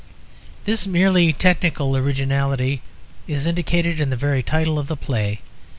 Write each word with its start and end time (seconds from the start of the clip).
This 0.65 0.87
merely 0.87 1.31
technical 1.31 1.95
originality 1.95 2.81
is 3.27 3.45
indicated 3.45 3.99
in 3.99 4.09
the 4.09 4.15
very 4.15 4.41
title 4.41 4.79
of 4.79 4.87
the 4.87 4.97
play. 4.97 5.41